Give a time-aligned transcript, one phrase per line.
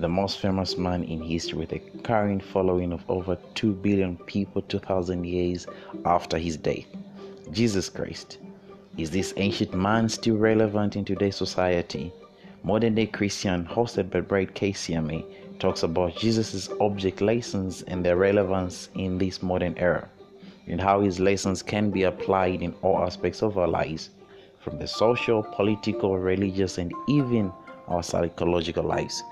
[0.00, 4.62] the most famous man in history with a current following of over 2 billion people
[4.62, 5.66] 2000 years
[6.04, 6.86] after his death.
[7.52, 8.38] Jesus Christ.
[8.96, 12.12] Is this ancient man still relevant in today's society?
[12.64, 18.88] Modern day Christian, hosted by Brad KCMA, talks about Jesus' object lessons and their relevance
[18.94, 20.08] in this modern era,
[20.66, 24.10] and how his lessons can be applied in all aspects of our lives,
[24.58, 27.52] from the social, political, religious, and even
[27.88, 29.22] our psychological lives.